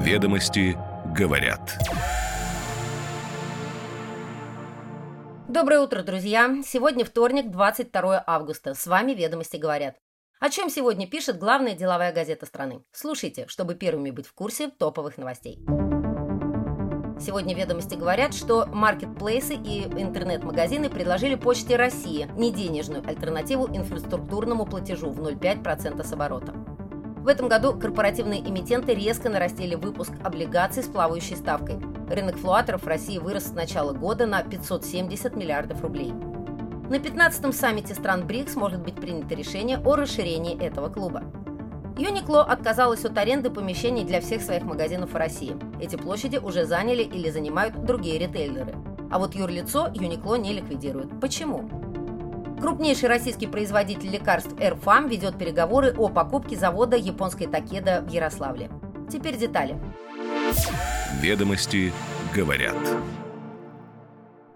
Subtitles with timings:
[0.00, 0.78] Ведомости
[1.14, 1.78] говорят.
[5.46, 6.62] Доброе утро, друзья!
[6.64, 8.72] Сегодня вторник, 22 августа.
[8.72, 9.96] С вами «Ведомости говорят».
[10.40, 12.82] О чем сегодня пишет главная деловая газета страны?
[12.92, 15.58] Слушайте, чтобы первыми быть в курсе топовых новостей.
[17.20, 25.20] Сегодня ведомости говорят, что маркетплейсы и интернет-магазины предложили Почте России неденежную альтернативу инфраструктурному платежу в
[25.20, 26.54] 0,5% с оборота.
[27.20, 31.76] В этом году корпоративные эмитенты резко нарастили выпуск облигаций с плавающей ставкой.
[32.08, 36.12] Рынок флуаторов в России вырос с начала года на 570 миллиардов рублей.
[36.88, 41.22] На 15-м саммите стран БРИКС может быть принято решение о расширении этого клуба.
[41.98, 45.54] Юникло отказалась от аренды помещений для всех своих магазинов в России.
[45.78, 48.74] Эти площади уже заняли или занимают другие ритейлеры.
[49.10, 51.20] А вот юрлицо Юникло не ликвидирует.
[51.20, 51.68] Почему?
[52.60, 58.70] Крупнейший российский производитель лекарств Airfarm ведет переговоры о покупке завода японской Такеда в Ярославле.
[59.10, 59.80] Теперь детали.
[61.22, 61.90] Ведомости
[62.34, 62.76] говорят.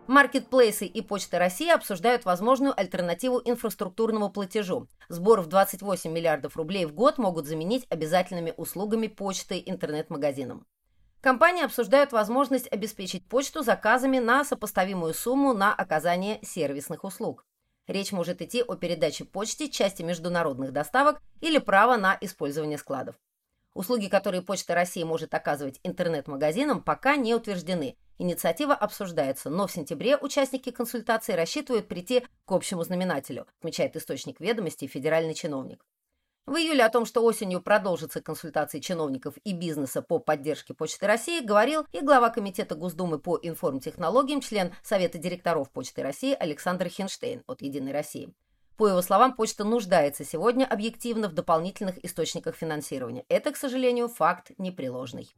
[0.07, 4.87] Маркетплейсы и Почта России обсуждают возможную альтернативу инфраструктурному платежу.
[5.09, 10.67] Сбор в 28 миллиардов рублей в год могут заменить обязательными услугами почты интернет-магазинам.
[11.23, 17.47] Компании обсуждают возможность обеспечить почту заказами на сопоставимую сумму на оказание сервисных услуг.
[17.87, 23.17] Речь может идти о передаче почте части международных доставок или права на использование складов.
[23.75, 27.97] Услуги, которые Почта России может оказывать интернет-магазинам, пока не утверждены.
[28.19, 34.87] Инициатива обсуждается, но в сентябре участники консультации рассчитывают прийти к общему знаменателю, отмечает источник ведомости
[34.87, 35.85] федеральный чиновник.
[36.47, 41.41] В июле о том, что осенью продолжатся консультации чиновников и бизнеса по поддержке Почты России,
[41.41, 47.63] говорил и глава Комитета Госдумы по информтехнологиям, член Совета директоров Почты России Александр Хинштейн от
[47.63, 48.35] «Единой России».
[48.77, 53.25] По его словам, почта нуждается сегодня объективно в дополнительных источниках финансирования.
[53.29, 55.31] Это, к сожалению, факт непреложный.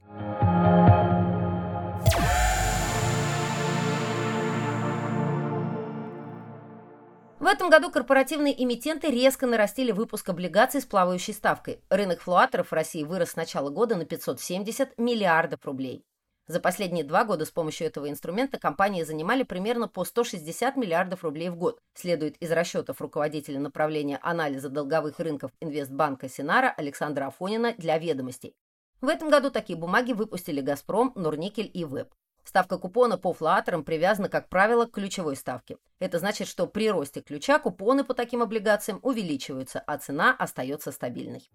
[7.47, 11.81] В этом году корпоративные эмитенты резко нарастили выпуск облигаций с плавающей ставкой.
[11.91, 16.03] Рынок флуаторов в России вырос с начала года на 570 миллиардов рублей.
[16.49, 21.49] За последние два года с помощью этого инструмента компании занимали примерно по 160 миллиардов рублей
[21.49, 27.97] в год, следует из расчетов руководителя направления анализа долговых рынков инвестбанка Синара Александра Афонина для
[27.99, 28.57] ведомостей.
[29.01, 32.13] В этом году такие бумаги выпустили «Газпром», «Норникель» и «ВЭБ».
[32.47, 35.79] Ставка купона по флуаторам привязана, как правило, к ключевой ставке.
[35.99, 41.51] Это значит, что при росте ключа купоны по таким облигациям увеличиваются, а цена остается стабильной.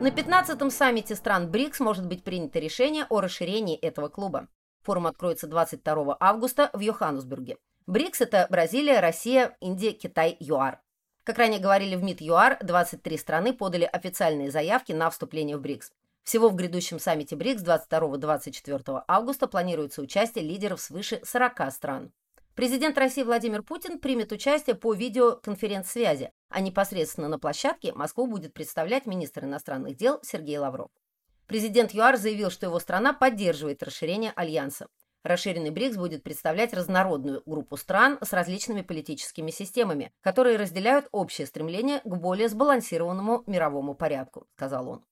[0.00, 4.48] На 15-м саммите стран БРИКС может быть принято решение о расширении этого клуба.
[4.82, 7.58] Форум откроется 22 августа в Йоханнесбурге.
[7.86, 10.83] БРИКС– это Бразилия, Россия, Индия, Китай, ЮАР.
[11.24, 15.90] Как ранее говорили в МИД ЮАР, 23 страны подали официальные заявки на вступление в БРИКС.
[16.22, 22.12] Всего в грядущем саммите БРИКС 22-24 августа планируется участие лидеров свыше 40 стран.
[22.54, 29.06] Президент России Владимир Путин примет участие по видеоконференц-связи, а непосредственно на площадке Москву будет представлять
[29.06, 30.90] министр иностранных дел Сергей Лавров.
[31.46, 34.88] Президент ЮАР заявил, что его страна поддерживает расширение альянса.
[35.24, 42.00] Расширенный БРИКС будет представлять разнородную группу стран с различными политическими системами, которые разделяют общее стремление
[42.00, 45.04] к более сбалансированному мировому порядку, сказал он.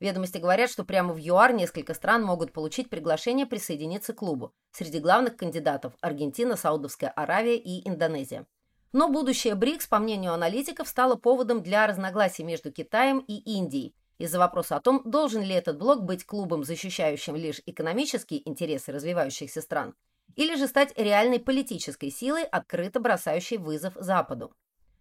[0.00, 4.52] Ведомости говорят, что прямо в ЮАР несколько стран могут получить приглашение присоединиться к клубу.
[4.72, 8.46] Среди главных кандидатов– Аргентина, Саудовская Аравия и Индонезия.
[8.90, 14.38] Но будущее БРИКС, по мнению аналитиков, стало поводом для разногласий между Китаем и Индией, из-за
[14.38, 19.94] вопроса о том, должен ли этот блок быть клубом, защищающим лишь экономические интересы развивающихся стран,
[20.36, 24.54] или же стать реальной политической силой, открыто бросающей вызов Западу.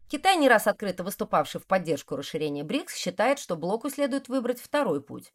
[0.09, 5.01] Китай, не раз открыто выступавший в поддержку расширения БРИКС, считает, что блоку следует выбрать второй
[5.01, 5.33] путь.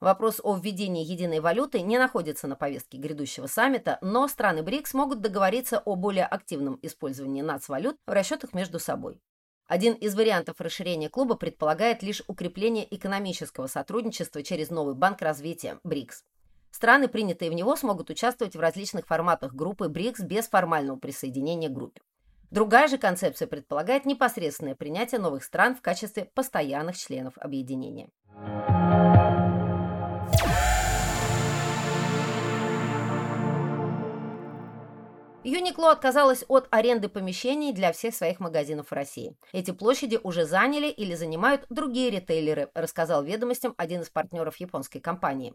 [0.00, 5.20] Вопрос о введении единой валюты не находится на повестке грядущего саммита, но страны БРИКС могут
[5.20, 9.20] договориться о более активном использовании нацвалют в расчетах между собой.
[9.70, 16.24] Один из вариантов расширения клуба предполагает лишь укрепление экономического сотрудничества через новый банк развития БРИКС.
[16.72, 21.72] Страны, принятые в него, смогут участвовать в различных форматах группы БРИКС без формального присоединения к
[21.72, 22.00] группе.
[22.50, 28.08] Другая же концепция предполагает непосредственное принятие новых стран в качестве постоянных членов объединения.
[35.50, 39.36] Юникло отказалась от аренды помещений для всех своих магазинов в России.
[39.52, 45.54] Эти площади уже заняли или занимают другие ритейлеры, рассказал ведомостям один из партнеров японской компании.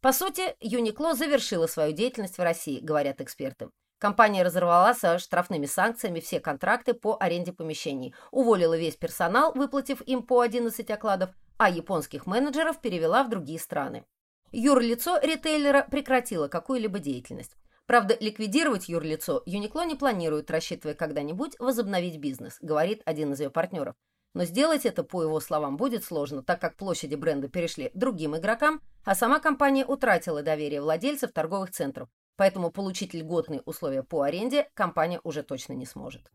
[0.00, 3.68] По сути, Юникло завершила свою деятельность в России, говорят эксперты.
[3.98, 10.24] Компания разорвала со штрафными санкциями все контракты по аренде помещений, уволила весь персонал, выплатив им
[10.24, 14.04] по 11 окладов, а японских менеджеров перевела в другие страны.
[14.50, 17.56] Юрлицо ритейлера прекратило какую-либо деятельность.
[17.90, 23.96] Правда, ликвидировать юрлицо Юникло не планирует, рассчитывая когда-нибудь возобновить бизнес, говорит один из ее партнеров.
[24.32, 28.80] Но сделать это, по его словам, будет сложно, так как площади бренда перешли другим игрокам,
[29.04, 35.20] а сама компания утратила доверие владельцев торговых центров, поэтому получить льготные условия по аренде компания
[35.24, 36.30] уже точно не сможет.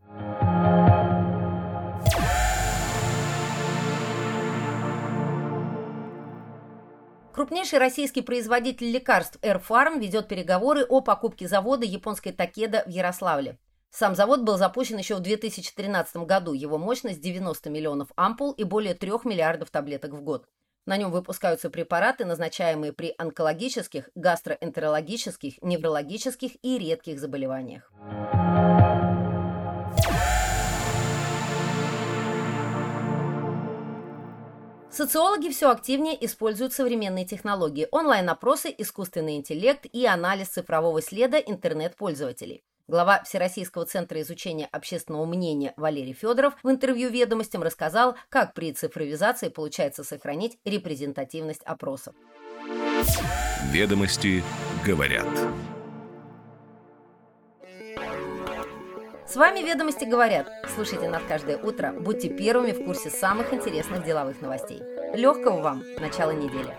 [7.36, 13.60] Крупнейший российский производитель лекарств Air Farm ведет переговоры о покупке завода японской Такеда в Ярославле.
[13.90, 16.54] Сам завод был запущен еще в 2013 году.
[16.54, 20.48] Его мощность 90 миллионов ампул и более 3 миллиардов таблеток в год.
[20.86, 27.92] На нем выпускаются препараты, назначаемые при онкологических, гастроэнтерологических, неврологических и редких заболеваниях.
[34.95, 42.63] Социологи все активнее используют современные технологии, онлайн-опросы, искусственный интеллект и анализ цифрового следа интернет-пользователей.
[42.88, 49.50] Глава Всероссийского центра изучения общественного мнения Валерий Федоров в интервью «Ведомостям» рассказал, как при цифровизации
[49.50, 52.15] получается сохранить репрезентативность опросов.
[53.74, 54.41] «Ведомости
[54.86, 55.27] говорят».
[59.36, 60.50] С вами «Ведомости говорят».
[60.76, 61.92] Слушайте нас каждое утро.
[61.92, 64.82] Будьте первыми в курсе самых интересных деловых новостей.
[65.14, 66.74] Легкого вам начала недели.